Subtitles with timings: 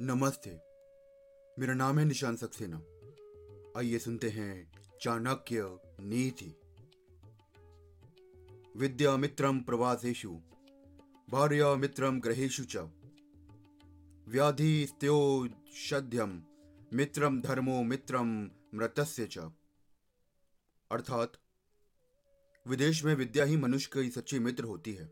[0.00, 0.50] नमस्ते।
[1.58, 2.76] मेरा नाम है निशान सक्सेना।
[3.78, 4.72] आइए सुनते हैं
[5.02, 6.54] चाणक्य नीति।
[8.76, 10.30] विद्या मित्रम प्रवासेषु,
[11.30, 12.76] भार्या मित्रम ग्रहेषु च।
[14.28, 14.86] व्याधि
[15.74, 16.42] शध्यम
[16.92, 19.38] मित्रम धर्मो मित्रम मृतस्य च।
[20.90, 21.32] अर्थात,
[22.66, 25.06] विदेश में विद्या ही मनुष्य की सच्ची मित्र होती है।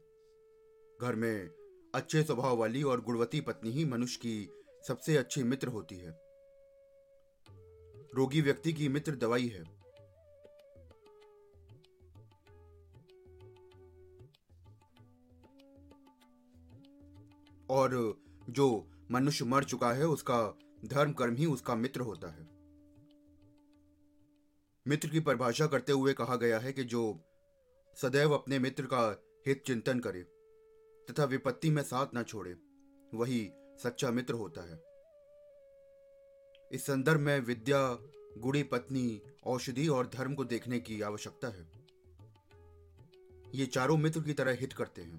[1.02, 1.50] घर में
[1.94, 6.10] अच्छे स्वभाव वाली और गुणवती पत्नी ही मनुष्य की सबसे अच्छी मित्र होती है।
[8.14, 9.62] रोगी व्यक्ति की मित्र दवाई है।
[17.70, 22.48] और जो मनुष्य मर चुका है, उसका धर्म कर्म ही उसका मित्र होता है।
[24.88, 27.20] मित्र की परिभाषा करते हुए कहा गया है कि जो
[27.94, 30.22] सदैव अपने मित्र का हित चिंतन करे,
[31.10, 32.56] तथा विपत्ति में साथ न छोड़े,
[33.14, 33.50] वही
[33.82, 34.76] सच्चा मित्र होता है।
[36.72, 37.98] इस संदर्भ में विद्या
[38.38, 41.86] गुड़ी पत्नी, औषधि और धर्म को देखने की आवश्यकता है।
[43.54, 45.18] ये चारों मित्र की तरह हित करते हैं।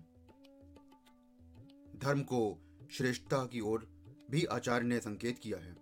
[1.95, 2.57] धर्म को
[2.91, 3.87] श्रेष्ठता की ओर
[4.31, 5.75] भी आचार्य ने संकेत किया है,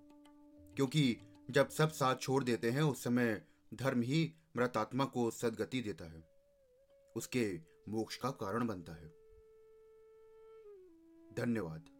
[0.75, 1.17] क्योंकि
[1.51, 6.23] जब सब साथ छोड़ देते हैं, उस समय धर्म ही मृतात्मा को सदगति देता है।
[7.15, 7.59] उसके
[7.89, 9.07] मोक्ष का कारण बनता है।
[11.33, 11.94] धन्यवाद।